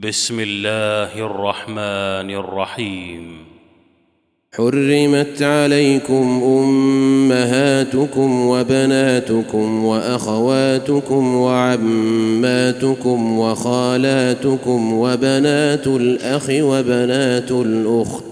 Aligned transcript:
بسم 0.00 0.40
الله 0.40 1.26
الرحمن 1.26 2.30
الرحيم. 2.30 3.36
حرمت 4.56 5.42
عليكم 5.42 6.42
أمهاتكم 6.44 8.46
وبناتكم 8.46 9.84
وأخواتكم 9.84 11.34
وعماتكم 11.34 13.38
وخالاتكم 13.38 14.92
وبنات 14.92 15.86
الأخ 15.86 16.46
وبنات 16.50 17.50
الأخت. 17.50 18.31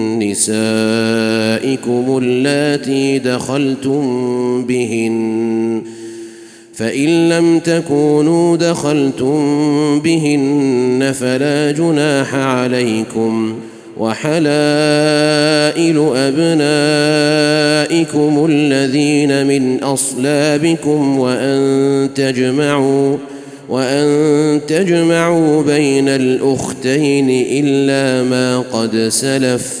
نسائكم 0.31 2.17
اللاتي 2.17 3.19
دخلتم 3.19 4.65
بهن 4.65 5.81
فإن 6.73 7.29
لم 7.29 7.59
تكونوا 7.59 8.57
دخلتم 8.57 9.39
بهن 9.99 11.13
فلا 11.19 11.71
جناح 11.71 12.35
عليكم 12.35 13.55
وحلائل 13.97 14.41
أبنائكم 16.15 17.25
الذين 18.49 19.47
من 19.47 19.83
أصلابكم 19.83 21.19
وأن 21.19 22.09
تجمعوا 22.15 23.17
وأن 23.69 24.61
تجمعوا 24.67 25.63
بين 25.63 26.09
الأختين 26.09 27.29
إلا 27.29 28.29
ما 28.29 28.59
قد 28.59 28.97
سلف 29.09 29.80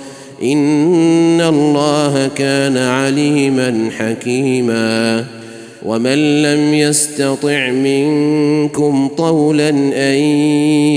ان 0.43 1.41
الله 1.41 2.29
كان 2.35 2.77
عليما 2.77 3.89
حكيما. 3.97 5.25
ومن 5.85 6.41
لم 6.41 6.73
يستطع 6.73 7.69
منكم 7.69 9.07
طولا 9.17 9.69
ان 9.95 10.17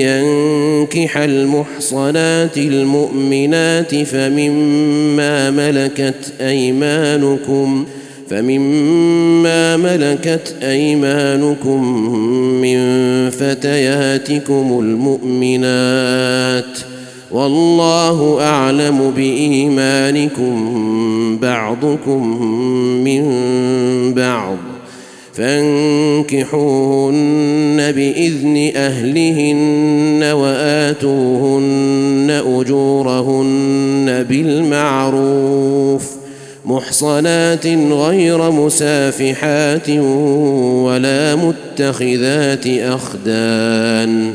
ينكح 0.00 1.18
المحصنات 1.18 2.58
المؤمنات 2.58 3.94
فمما 3.94 5.50
ملكت 5.50 6.32
ايمانكم 6.40 7.84
فمما 8.30 9.76
ملكت 9.76 10.54
ايمانكم 10.62 12.08
من 12.60 12.78
فتياتكم 13.30 14.80
المؤمنات 14.80 16.78
والله 17.34 18.40
أعلم 18.40 19.12
بإيمانكم 19.16 20.54
بعضكم 21.42 22.42
من 23.04 23.24
بعض 24.14 24.56
فانكحوهن 25.32 27.12
بإذن 27.92 28.72
أهلهن 28.76 30.22
وآتوهن 30.32 32.42
أجورهن 32.46 34.26
بالمعروف 34.28 36.10
محصنات 36.64 37.66
غير 37.90 38.50
مسافحات 38.50 39.90
ولا 39.90 41.36
متخذات 41.36 42.66
أخدان 42.66 44.34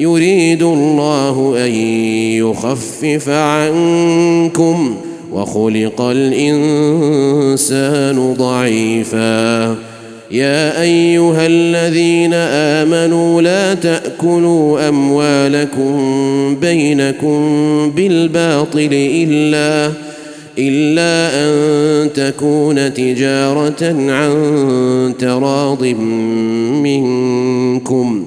يريد 0.00 0.62
الله 0.62 1.54
أن 1.66 1.70
يخفف 2.40 3.28
عنكم 3.28 4.96
وخلق 5.32 6.00
الإنسان 6.00 7.54
ضعيفا. 8.38 9.76
يا 10.30 10.82
أيها 10.82 11.46
الذين 11.46 12.34
آمنوا 12.34 13.42
لا 13.42 13.74
تأكلوا 13.74 14.88
أموالكم 14.88 16.56
بينكم 16.60 17.40
بالباطل 17.96 18.88
إلا 18.92 19.92
إلا 20.58 21.30
أن 21.44 22.12
تكون 22.12 22.94
تجارة 22.94 23.82
عن 24.10 25.14
تراض 25.18 25.84
منكم. 26.82 28.26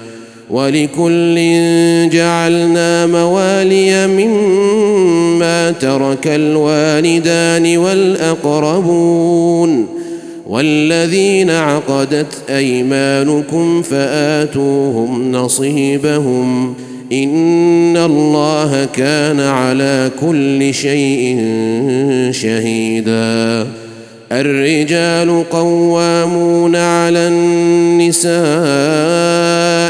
ولكل 0.51 1.35
جعلنا 2.09 3.05
موالي 3.05 4.07
مما 4.07 5.71
ترك 5.71 6.27
الوالدان 6.27 7.77
والأقربون 7.77 9.21
والذين 10.47 11.49
عقدت 11.49 12.49
أيمانكم 12.49 13.81
فآتوهم 13.81 15.31
نصيبهم 15.31 16.75
إن 17.11 17.97
الله 17.97 18.85
كان 18.85 19.39
على 19.39 20.11
كل 20.21 20.73
شيء 20.73 21.37
شهيدا 22.31 23.67
الرجال 24.31 25.49
قوامون 25.49 26.75
على 26.75 27.27
النساء 27.27 28.31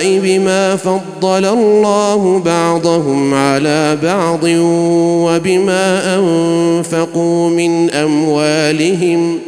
بما 0.04 0.76
فضل 0.76 1.46
الله 1.46 2.42
بعضهم 2.46 3.34
على 3.34 3.98
بعض 4.04 4.44
وبما 5.24 6.16
أنفقوا 6.16 7.50
من 7.50 7.90
أموالهم 7.90 9.40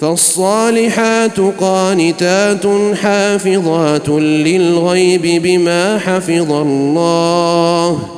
فالصالحات 0.00 1.40
قانتات 1.60 2.66
حافظات 3.02 4.08
للغيب 4.08 5.42
بما 5.42 5.98
حفظ 5.98 6.52
الله 6.52 8.17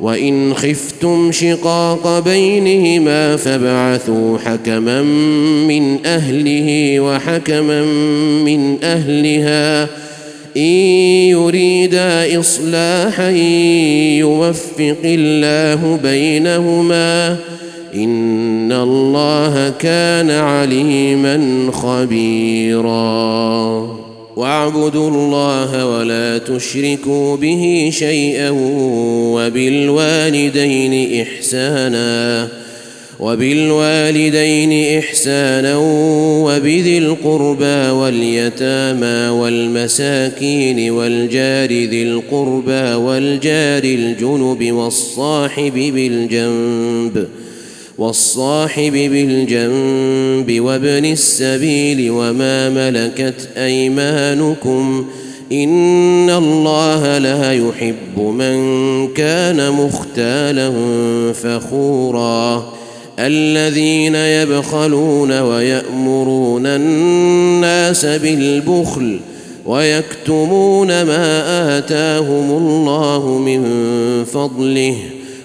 وإن 0.00 0.54
خفتم 0.54 1.32
شقاق 1.32 2.18
بينهما 2.18 3.36
فابعثوا 3.36 4.38
حكما 4.38 5.02
من 5.68 6.06
أهله 6.06 7.00
وحكما 7.00 7.84
من 8.44 8.84
أهلها. 8.84 9.82
إن 10.56 10.62
يريدا 11.30 12.40
إصلاحا 12.40 13.30
يوفق 14.18 15.00
الله 15.04 15.98
بينهما. 16.02 17.36
إن 17.94 18.72
الله 18.72 19.72
كان 19.78 20.30
عليما 20.30 21.66
خبيرا. 21.72 23.20
واعبدوا 24.36 25.10
الله 25.10 25.86
ولا 25.86 26.38
تشركوا 26.38 27.36
به 27.36 27.90
شيئا 27.92 28.50
وبالوالدين 29.34 31.22
إحسانا 31.22 32.48
وبالوالدين 33.20 34.98
إحسانا 34.98 35.76
وبذي 36.44 36.98
القربى 36.98 37.90
واليتامى 37.90 39.28
والمساكين 39.28 40.90
والجار 40.90 41.68
ذي 41.68 42.02
القربى 42.02 42.94
والجار 42.94 43.84
الجنب 43.84 44.72
والصاحب 44.72 45.72
بالجنب. 45.74 47.28
والصاحب 48.00 48.92
بالجنب 48.92 50.60
وابن 50.60 51.04
السبيل 51.04 52.10
وما 52.10 52.68
ملكت 52.68 53.48
أيمانكم 53.56 55.06
إن 55.52 56.30
الله 56.30 57.18
لا 57.18 57.52
يحب 57.52 58.18
من 58.18 58.58
كان 59.08 59.70
مختالا 59.70 60.72
فخورا. 61.32 62.72
الذين 63.18 64.14
يبخلون 64.14 65.40
ويأمرون 65.40 66.66
الناس 66.66 68.06
بالبخل 68.06 69.20
ويكتمون 69.66 70.88
ما 70.88 71.78
آتاهم 71.78 72.50
الله 72.50 73.38
من 73.38 73.64
فضله 74.24 74.96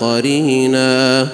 قرينا 0.00 1.26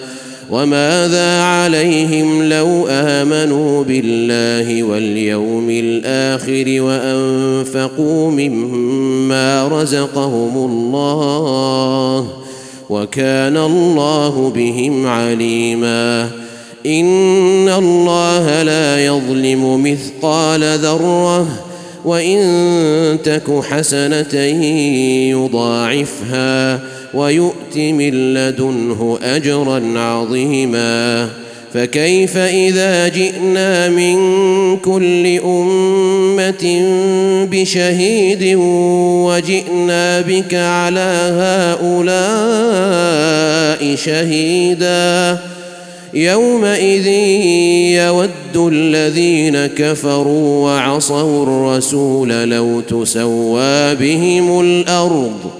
وماذا 0.50 1.42
عليهم 1.42 2.42
لو 2.42 2.86
آمنوا 2.90 3.84
بالله 3.84 4.82
واليوم 4.82 5.70
الآخر 5.70 6.82
وأنفقوا 6.82 8.30
مما 8.30 9.68
رزقهم 9.68 10.56
الله 10.56 12.28
وكان 12.90 13.56
الله 13.56 14.52
بهم 14.54 15.06
عليما 15.06 16.28
إن 16.86 17.68
الله 17.68 18.62
لا 18.62 19.06
يظلم 19.06 19.82
مثقال 19.82 20.78
ذرة 20.78 21.46
وإن 22.04 22.38
تك 23.24 23.60
حسنة 23.64 24.34
يضاعفها 25.30 26.80
ويؤت 27.14 27.76
من 27.76 28.34
لدنه 28.34 29.18
أجرا 29.22 29.98
عظيما. 29.98 31.28
فكيف 31.74 32.36
إذا 32.36 33.08
جئنا 33.08 33.88
من 33.88 34.16
كل 34.76 35.40
أمة 35.44 36.82
بشهيد 37.50 38.56
وجئنا 39.26 40.20
بك 40.20 40.54
على 40.54 41.30
هؤلاء 41.80 43.00
شهيدا؟ 43.94 45.38
يومئذ 46.14 47.06
يود 47.96 48.72
الذين 48.72 49.66
كفروا 49.66 50.64
وعصوا 50.64 51.42
الرسول 51.42 52.28
لو 52.28 52.80
تسوى 52.80 53.94
بهم 53.94 54.60
الأرض 54.60 55.59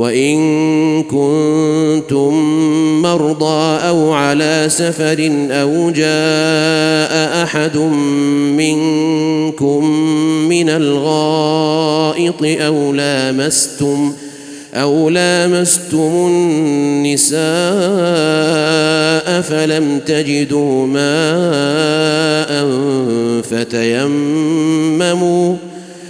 وإن 0.00 1.02
كنتم 1.02 2.32
مرضى 3.02 3.78
أو 3.88 4.12
على 4.12 4.66
سفر 4.68 5.48
أو 5.50 5.90
جاء 5.90 7.42
أحد 7.42 7.76
منكم 8.56 9.84
من 10.48 10.68
الغائط 10.68 12.42
أو 12.42 12.92
لامستم 12.92 14.12
أو 14.74 15.08
لامستم 15.08 16.10
النساء 16.26 17.40
فلم 19.40 20.00
تجدوا 20.06 20.86
ماء 20.86 22.50
فتيمموا 23.42 24.70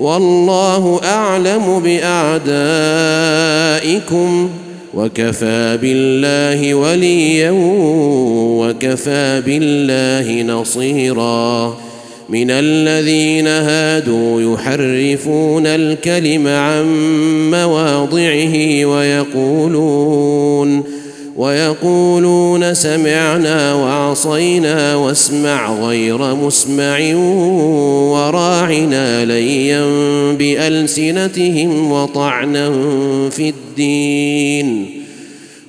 والله 0.00 1.00
أعلم 1.04 1.80
بأعدائكم 1.84 2.50
وكفى 4.94 5.78
بالله 5.82 6.74
وليا 6.74 7.50
وكفى 8.60 9.42
بالله 9.46 10.42
نصيرا. 10.42 11.76
من 12.28 12.50
الذين 12.50 13.46
هادوا 13.46 14.54
يحرفون 14.54 15.66
الكلم 15.66 16.46
عن 16.46 16.84
مواضعه 17.50 18.84
ويقولون 18.84 20.99
ويقولون 21.40 22.74
سمعنا 22.74 23.74
وعصينا 23.74 24.94
واسمع 24.94 25.72
غير 25.72 26.34
مسمع 26.34 27.14
وراعنا 28.12 29.24
ليا 29.24 29.84
بألسنتهم 30.32 31.92
وطعنا 31.92 32.70
في 33.30 33.48
الدين. 33.48 35.00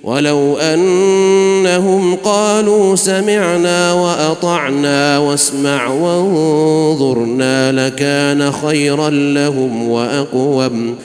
ولو 0.03 0.57
أنهم 0.57 2.15
قالوا 2.15 2.95
سمعنا 2.95 3.93
وأطعنا 3.93 5.17
واسمع 5.17 5.87
وانظرنا 5.87 7.71
لكان 7.71 8.51
خيرا 8.51 9.09
لهم 9.09 9.89
وأقوم. 9.89 10.95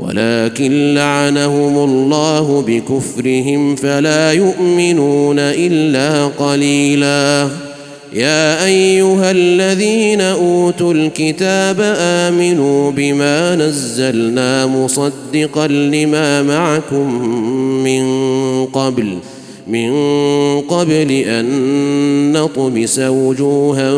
ولكن 0.00 0.94
لعنهم 0.94 1.78
الله 1.90 2.64
بكفرهم 2.66 3.76
فلا 3.76 4.32
يؤمنون 4.32 5.38
إلا 5.38 6.26
قليلا. 6.26 7.48
يا 8.12 8.64
أيها 8.64 9.30
الذين 9.30 10.20
أوتوا 10.20 10.94
الكتاب 10.94 11.96
آمنوا 11.98 12.90
بما 12.90 13.54
نزلنا 13.54 14.66
مصدقا 14.66 15.66
لما 15.66 16.42
معكم 16.42 17.28
من 17.84 18.04
قبل 18.66 19.18
من 19.66 19.90
قبل 20.60 21.10
أن 21.10 21.46
نطمس 22.32 22.98
وجوها 22.98 23.92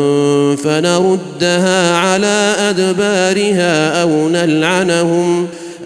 فنردها 0.55 1.97
على 1.97 2.55
أدبارها 2.59 4.01
أو 4.01 4.29
نلعنهم. 4.29 5.47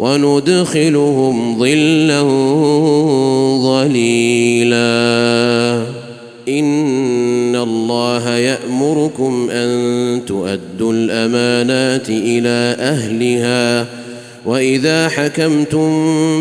وندخلهم 0.00 1.58
ظلا 1.58 2.22
ظليلا. 3.62 4.80
إن 6.48 7.56
الله 7.56 8.30
يأمركم 8.30 9.50
أن 9.50 10.20
تؤدوا 10.26 10.92
الأمانات 10.92 12.08
إلى 12.08 12.76
أهلها. 12.80 13.86
وإذا 14.46 15.08
حكمتم 15.08 15.90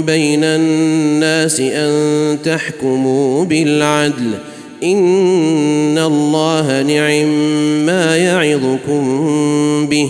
بين 0.01 0.43
الناس 0.43 1.59
أن 1.59 2.37
تحكموا 2.43 3.45
بالعدل 3.45 4.31
إن 4.83 5.97
الله 5.97 6.81
نعم 6.81 7.27
ما 7.85 8.17
يعظكم 8.17 9.01
به. 9.89 10.09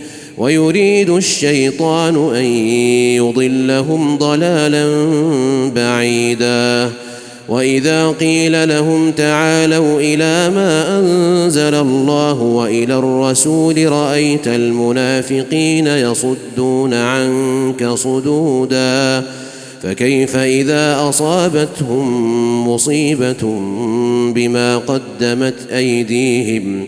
ويريد 0.41 1.09
الشيطان 1.09 2.35
أن 2.35 2.45
يضلهم 3.15 4.17
ضلالا 4.17 4.85
بعيدا. 5.75 6.89
وإذا 7.49 8.09
قيل 8.09 8.69
لهم 8.69 9.11
تعالوا 9.11 9.99
إلى 9.99 10.49
ما 10.55 10.99
أنزل 10.99 11.75
الله 11.75 12.41
وإلى 12.41 12.95
الرسول 12.95 13.91
رأيت 13.91 14.47
المنافقين 14.47 15.87
يصدون 15.87 16.93
عنك 16.93 17.87
صدودا. 17.87 19.23
فكيف 19.83 20.35
إذا 20.35 21.09
أصابتهم 21.09 22.67
مصيبة 22.67 23.59
بما 24.35 24.77
قدمت 24.77 25.55
أيديهم؟ 25.71 26.87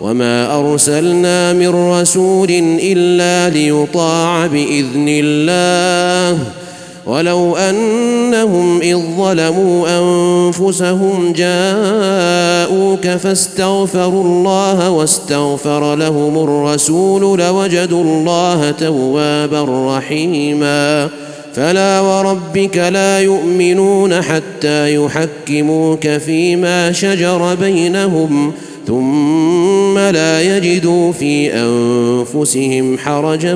وما 0.00 0.60
ارسلنا 0.60 1.52
من 1.52 1.90
رسول 1.90 2.50
الا 2.82 3.54
ليطاع 3.54 4.46
باذن 4.46 5.06
الله 5.08 6.38
ولو 7.06 7.56
انهم 7.56 8.80
اذ 8.80 8.98
ظلموا 9.16 9.88
انفسهم 9.98 11.32
جاءوك 11.32 13.08
فاستغفروا 13.08 14.24
الله 14.24 14.90
واستغفر 14.90 15.94
لهم 15.94 16.44
الرسول 16.44 17.38
لوجدوا 17.38 18.02
الله 18.04 18.70
توابا 18.70 19.96
رحيما 19.96 21.08
فلا 21.54 22.00
وربك 22.00 22.76
لا 22.76 23.20
يؤمنون 23.20 24.22
حتى 24.22 24.94
يحكموك 24.94 26.08
فيما 26.08 26.92
شجر 26.92 27.54
بينهم 27.54 28.52
ثم 28.86 29.98
لا 29.98 30.56
يجدوا 30.56 31.12
في 31.12 31.52
أنفسهم 31.52 32.98
حرجا 32.98 33.54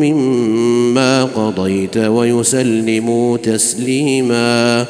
مما 0.00 1.24
قضيت 1.24 1.96
ويسلموا 1.96 3.36
تسليما. 3.36 4.86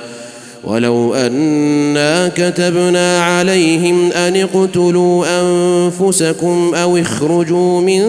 ولو 0.64 1.14
أنا 1.14 2.28
كتبنا 2.28 3.22
عليهم 3.24 4.12
أن 4.12 4.36
اقتلوا 4.36 5.26
أنفسكم 5.40 6.74
أو 6.74 6.96
اخرجوا 6.96 7.80
من 7.80 8.02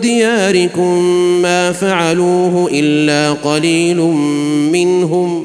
دياركم 0.00 1.02
ما 1.42 1.72
فعلوه 1.72 2.70
إلا 2.72 3.32
قليل 3.32 3.96
منهم 4.72 5.44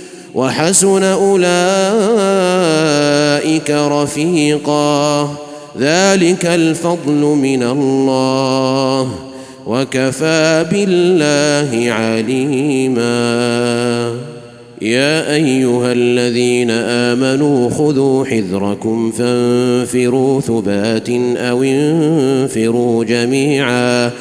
وحسن 0.35 1.03
أولئك 1.03 1.41
رفيقا. 3.71 5.21
ذلك 5.79 6.45
الفضل 6.45 7.37
من 7.41 7.63
الله. 7.63 9.09
وكفى 9.67 10.65
بالله 10.71 11.91
عليما. 11.93 13.11
يا 14.81 15.33
أيها 15.33 15.91
الذين 15.91 16.71
آمنوا 16.71 17.69
خذوا 17.69 18.25
حذركم 18.25 19.11
فانفروا 19.11 20.41
ثبات 20.41 21.09
أو 21.37 21.63
انفروا 21.63 23.03
جميعا. 23.03 24.11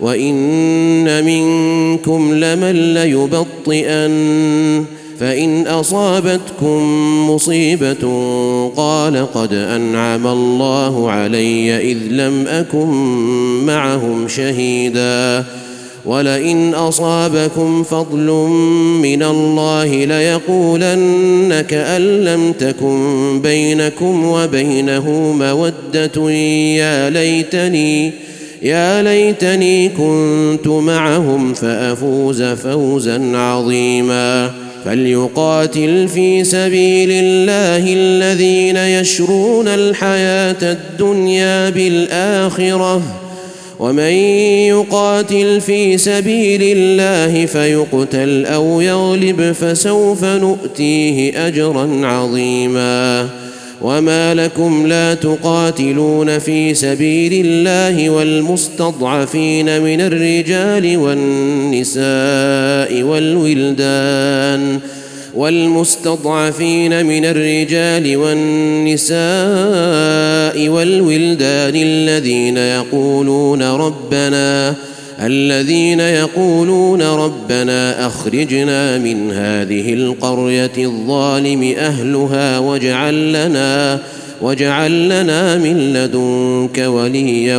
وإن 0.00 1.24
منكم 1.24 2.34
لمن 2.34 2.94
ليبطئن. 2.94 4.84
فإن 5.20 5.66
أصابتكم 5.66 6.80
مصيبة 7.30 8.04
قال 8.76 9.26
قد 9.34 9.54
أنعم 9.54 10.26
الله 10.26 11.10
علي 11.10 11.92
إذ 11.92 11.98
لم 12.10 12.46
أكن 12.46 12.88
معهم 13.66 14.28
شهيدا 14.28 15.44
ولئن 16.04 16.74
أصابكم 16.74 17.82
فضل 17.82 18.26
من 19.02 19.22
الله 19.22 20.04
ليقولن 20.04 21.64
كأن 21.68 22.24
لم 22.24 22.52
تكن 22.52 23.40
بينكم 23.42 24.24
وبينه 24.24 25.10
مودة 25.38 26.30
يا 26.30 27.10
ليتني 27.10 28.12
يا 28.62 29.02
ليتني 29.02 29.88
كنت 29.88 30.68
معهم 30.68 31.54
فأفوز 31.54 32.42
فوزا 32.42 33.36
عظيما 33.36 34.63
فليقاتل 34.84 36.08
في 36.08 36.44
سبيل 36.44 37.08
الله 37.10 37.92
الذين 37.92 38.76
يشرون 38.76 39.68
الحياة 39.68 40.72
الدنيا 40.72 41.70
بالآخرة. 41.70 43.02
ومن 43.78 44.12
يقاتل 44.68 45.60
في 45.60 45.98
سبيل 45.98 46.60
الله 46.62 47.46
فيقتل 47.46 48.46
أو 48.46 48.80
يغلب 48.80 49.52
فسوف 49.52 50.24
نؤتيه 50.24 51.46
أجرا 51.46 52.06
عظيما. 52.06 53.28
وما 53.82 54.34
لكم 54.34 54.86
لا 54.86 55.14
تقاتلون 55.14 56.38
في 56.38 56.74
سبيل 56.74 57.46
الله 57.46 58.10
والمستضعفين 58.10 59.82
من 59.82 60.00
الرجال 60.00 60.96
والنساء 60.96 62.04
والولدان 63.02 64.80
والمستضعفين 65.34 67.06
من 67.06 67.24
الرجال 67.24 68.16
والنساء 68.16 69.18
والولدان 70.68 71.76
الذين 71.76 72.56
يقولون 72.56 73.62
ربنا 73.62 74.74
الذين 75.20 76.00
يقولون 76.00 77.02
ربنا 77.02 78.06
أخرجنا 78.06 78.98
من 78.98 79.32
هذه 79.32 79.94
القرية 79.94 80.72
الظالم 80.78 81.74
أهلها 81.78 82.58
واجعل 82.58 83.32
لنا 83.32 84.00
واجعل 84.42 85.08
لنا 85.08 85.58
من 85.58 85.92
لدنك 85.92 86.78
وليا 86.78 87.58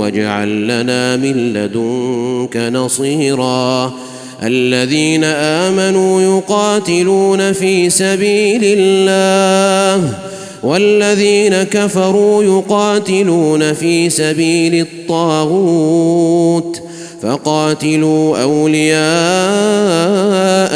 واجعل 0.00 0.64
لنا 0.64 1.16
من 1.16 1.52
لدنك 1.52 2.56
نصيرا. 2.56 3.94
الذين 4.42 5.24
آمنوا 5.24 6.22
يقاتلون 6.22 7.52
في 7.52 7.90
سبيل 7.90 8.60
الله 8.64 10.14
والذين 10.62 11.62
كفروا 11.62 12.44
يقاتلون 12.44 13.72
في 13.72 14.10
سبيل 14.10 14.80
الطاغوت. 14.80 16.85
فقاتلوا 17.26 18.42
أولياء 18.42 19.00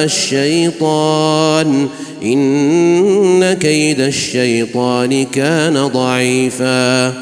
الشيطان. 0.04 1.88
إن 2.22 3.52
كيد 3.52 4.00
الشيطان 4.00 5.24
كان 5.24 5.86
ضعيفا. 5.86 7.12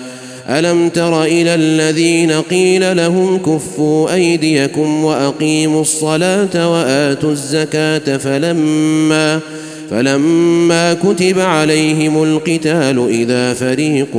ألم 0.49 0.89
تر 0.89 1.25
إلى 1.25 1.55
الذين 1.55 2.33
قيل 2.33 2.97
لهم 2.97 3.39
كفوا 3.39 4.15
أيديكم 4.15 5.05
وأقيموا 5.05 5.81
الصلاة 5.81 6.71
وآتوا 6.73 7.31
الزكاة 7.31 8.17
فلما 8.17 9.41
فلما 9.91 10.95
كتب 10.95 11.39
عليهم 11.39 12.23
القتال 12.23 13.07
إذا 13.11 13.55
فريق 13.55 14.17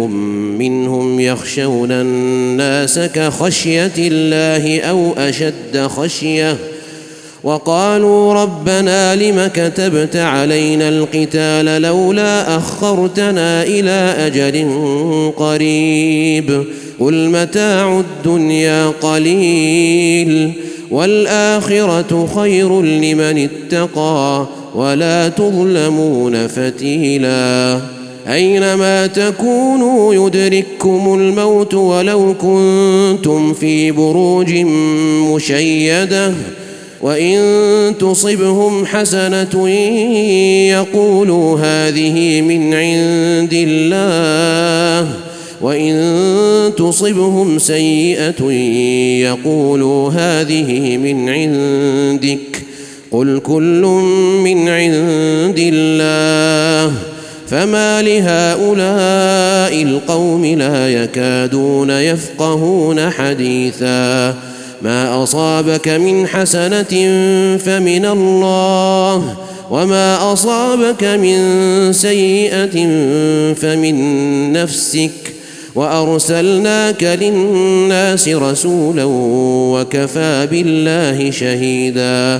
منهم 0.58 1.20
يخشون 1.20 1.92
الناس 1.92 3.00
كخشية 3.00 3.92
الله 3.98 4.82
أو 4.82 5.14
أشد 5.18 5.88
خشية 5.88 6.58
وقالوا 7.44 8.34
ربنا 8.34 9.16
لم 9.16 9.50
كتبت 9.54 10.16
علينا 10.16 10.90
القتال 10.90 11.82
لولا 11.82 12.58
أخرتنا 12.58 13.64
إلى 13.64 14.16
أجل 14.18 14.68
قريب 15.38 16.64
قل 17.00 17.30
متاع 17.30 18.00
الدنيا 18.00 18.88
قليل 18.88 20.52
والآخرة 20.92 22.30
خير 22.36 22.82
لمن 22.82 23.50
اتقى 23.50 24.48
ولا 24.76 25.30
تظلمون 25.30 26.48
فتيلا. 26.48 27.80
أينما 28.28 29.08
تكونوا 29.08 30.14
يدرككم 30.14 31.14
الموت 31.20 31.74
ولو 31.74 32.34
كنتم 32.34 33.54
في 33.54 33.92
بروج 33.92 34.54
مشيدة 35.34 36.34
وإن 37.02 37.40
تصبهم 38.00 38.86
حسنة 38.86 39.70
يقولوا 40.70 41.60
هذه 41.60 42.42
من 42.42 42.74
عند 42.74 43.54
الله 43.54 45.14
وإن 45.62 46.74
تصبهم 46.78 47.60
سيئة 47.60 48.52
يقولوا 49.22 50.12
هذه 50.12 50.98
من 50.98 51.30
عندك. 51.30 52.59
قل 53.12 53.40
كل 53.40 53.82
من 54.44 54.70
عند 54.70 55.60
الله 55.74 56.94
فما 57.48 58.02
لهؤلاء 58.02 59.84
القوم 59.84 60.46
لا 60.46 60.90
يكادون 60.90 61.90
يفقهون 61.90 63.10
حديثا 63.10 64.36
ما 64.82 65.24
أصابك 65.24 65.88
من 65.88 66.28
حسنة 66.28 66.94
فمن 67.58 68.06
الله 68.06 69.38
وما 69.72 70.34
أصابك 70.34 71.04
من 71.04 71.40
سيئة 71.94 72.88
فمن 73.54 74.54
نفسك 74.54 75.12
وأرسلناك 75.76 77.04
للناس 77.04 78.30
رسولا 78.30 79.04
وكفى 79.74 80.48
بالله 80.52 81.32
شهيدا 81.32 82.40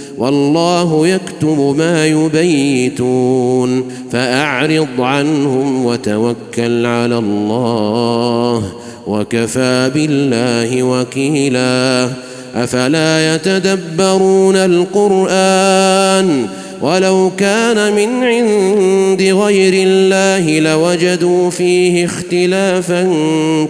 والله 0.17 1.07
يكتب 1.07 1.75
ما 1.77 2.07
يبيتون 2.07 3.83
فأعرض 4.11 5.01
عنهم 5.01 5.85
وتوكل 5.85 6.85
على 6.85 7.17
الله 7.17 8.63
وكفى 9.07 9.91
بالله 9.93 10.83
وكيلا 10.83 12.09
أفلا 12.55 13.35
يتدبرون 13.35 14.55
القرآن 14.55 16.47
ولو 16.81 17.31
كان 17.37 17.93
من 17.95 18.23
عند 18.23 19.21
غير 19.21 19.73
الله 19.87 20.59
لوجدوا 20.59 21.49
فيه 21.49 22.05
اختلافا 22.05 23.13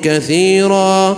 كثيرا 0.04 1.18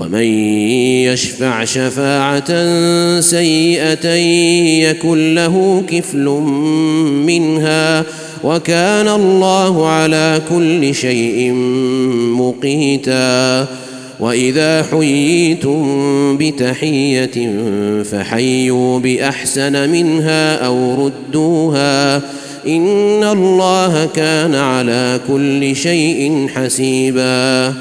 ومن 0.00 0.24
يشفع 1.04 1.64
شفاعة 1.64 2.50
سيئة 3.20 4.08
يكن 4.90 5.34
له 5.34 5.82
كفل 5.88 6.24
منها 7.26 8.04
وكان 8.44 9.08
الله 9.08 9.88
على 9.88 10.40
كل 10.48 10.94
شيء 10.94 11.52
مقيتا. 12.32 13.66
وإذا 14.20 14.82
حييتم 14.82 16.36
بتحية 16.36 17.52
فحيوا 18.02 18.98
بأحسن 18.98 19.90
منها 19.90 20.66
أو 20.66 21.06
ردوها 21.06 22.16
إن 22.66 23.24
الله 23.24 24.08
كان 24.14 24.54
على 24.54 25.20
كل 25.28 25.76
شيء 25.76 26.46
حسيبا. 26.54 27.74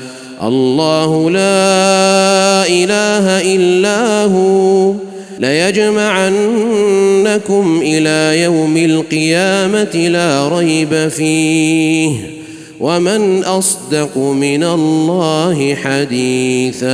الله 0.43 1.29
لا 1.29 2.67
إله 2.67 3.55
إلا 3.55 4.23
هو. 4.23 4.93
ليجمعنكم 5.39 7.81
إلى 7.83 8.41
يوم 8.41 8.77
القيامة 8.77 10.09
لا 10.09 10.47
ريب 10.47 11.07
فيه. 11.07 12.11
ومن 12.79 13.43
أصدق 13.43 14.17
من 14.17 14.63
الله 14.63 15.75
حديثا. 15.75 16.85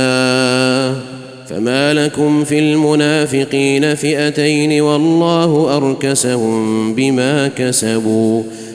فما 1.50 1.94
لكم 1.94 2.44
في 2.44 2.58
المنافقين 2.58 3.94
فئتين 3.94 4.80
والله 4.80 5.76
أركسهم 5.76 6.94
بما 6.94 7.50
كسبوا. 7.58 8.42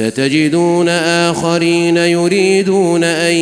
ستجدون 0.00 0.88
آخرين 0.88 1.96
يريدون 1.96 3.04
أن 3.04 3.34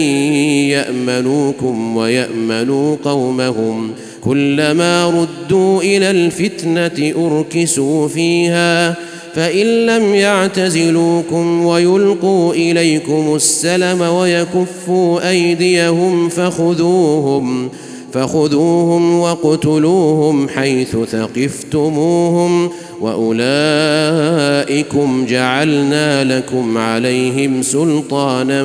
يأمنوكم 0.70 1.96
ويأمنوا 1.96 2.96
قومهم. 3.04 3.90
كلما 4.20 5.06
ردوا 5.06 5.82
إلى 5.82 6.10
الفتنة 6.10 7.12
أركسوا 7.26 8.08
فيها. 8.08 8.94
فإن 9.34 9.86
لم 9.86 10.14
يعتزلوكم 10.14 11.64
ويلقوا 11.66 12.54
إليكم 12.54 13.34
السلم 13.34 14.00
ويكفوا 14.00 15.30
أيديهم 15.30 16.28
فخذوهم 16.28 17.68
فخذوهم 18.12 19.18
واقتلوهم 19.18 20.48
حيث 20.48 20.96
ثقفتموهم. 20.96 22.70
واولئكم 23.00 24.86
جعلنا 25.28 26.38
لكم 26.38 26.78
عليهم 26.78 27.62
سلطانا 27.62 28.64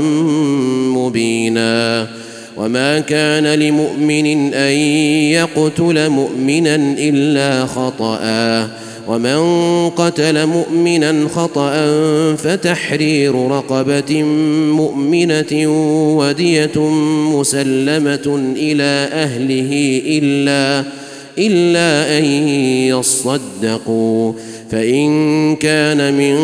مبينا 0.89 2.07
وما 2.57 2.99
كان 2.99 3.59
لمؤمن 3.59 4.53
ان 4.53 4.71
يقتل 5.31 6.09
مؤمنا 6.09 6.75
الا 6.97 7.65
خطأ 7.65 8.19
ومن 9.07 9.39
قتل 9.89 10.45
مؤمنا 10.45 11.27
خطأ 11.35 11.73
فتحرير 12.35 13.47
رقبة 13.47 14.23
مؤمنة 14.73 15.67
ودية 16.17 16.79
مسلمة 17.33 18.53
إلى 18.55 19.09
أهله 19.13 20.01
إلا 20.05 20.83
إلا 21.37 22.17
أن 22.17 22.25
يصدقوا. 22.87 24.33
فإن 24.71 25.55
كان 25.55 26.13
من 26.17 26.37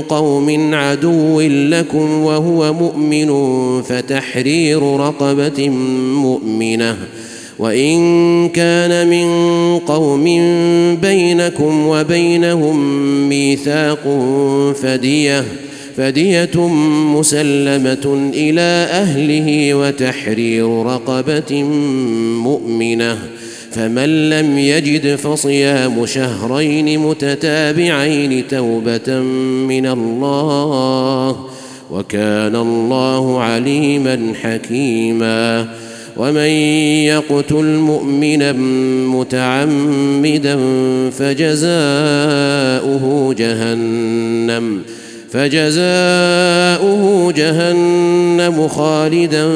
قوم 0.00 0.74
عدو 0.74 1.40
لكم 1.40 2.22
وهو 2.22 2.72
مؤمن 2.72 3.30
فتحرير 3.82 4.82
رقبة 4.82 5.68
مؤمنة. 6.14 6.96
وإن 7.58 8.48
كان 8.48 9.08
من 9.08 9.28
قوم 9.78 10.24
بينكم 11.02 11.86
وبينهم 11.86 12.78
ميثاق 13.28 14.18
فدية 14.82 15.44
فدية 15.96 16.68
مسلمة 17.16 18.30
إلى 18.34 18.88
أهله 18.90 19.74
وتحرير 19.74 20.68
رقبة 20.68 21.62
مؤمنة. 22.42 23.18
فمن 23.74 24.30
لم 24.30 24.58
يجد 24.58 25.16
فصيام 25.16 26.06
شهرين 26.06 26.98
متتابعين 26.98 28.48
توبة 28.48 29.20
من 29.68 29.86
الله 29.86 31.36
وكان 31.90 32.56
الله 32.56 33.40
عليما 33.40 34.32
حكيما 34.42 35.68
ومن 36.16 36.50
يقتل 37.06 37.64
مؤمنا 37.64 38.52
متعمدا 39.12 40.58
فجزاؤه 41.10 41.74
جهنم 43.38 44.82
فجزاؤه 45.30 47.32
جهنم 47.32 48.68
خالدا 48.68 49.48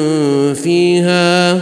فيها 0.53 1.61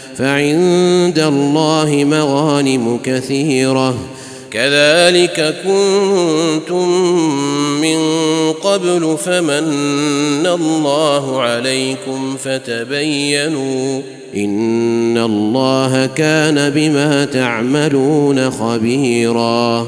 فعند 0.21 1.19
الله 1.19 2.03
مغانم 2.03 2.99
كثيرة. 3.03 3.95
كذلك 4.51 5.55
كنتم 5.65 6.89
من 7.81 7.99
قبل 8.51 9.17
فمن 9.23 10.45
الله 10.45 11.41
عليكم 11.41 12.37
فتبينوا 12.37 14.01
إن 14.35 15.17
الله 15.17 16.05
كان 16.05 16.69
بما 16.69 17.25
تعملون 17.25 18.51
خبيرا. 18.51 19.87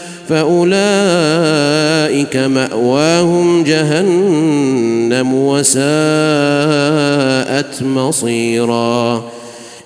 فأولئك 0.31 2.35
مأواهم 2.37 3.63
جهنم 3.63 5.33
وساءت 5.33 5.83
مصيرا. 7.83 9.31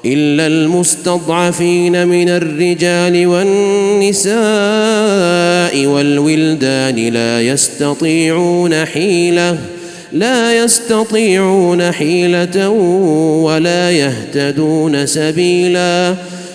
إلا 0.05 0.47
المستضعفين 0.47 2.07
من 2.07 2.29
الرجال 2.29 3.27
والنساء 3.27 4.35
والولدان 5.85 6.95
لا 6.95 7.41
يستطيعون 7.41 8.85
حيلة 8.85 9.57
لا 10.11 10.63
يستطيعون 10.63 11.91
حيلة 11.91 12.69
ولا 13.39 13.91
يهتدون 13.91 15.05
سبيلا. 15.05 16.15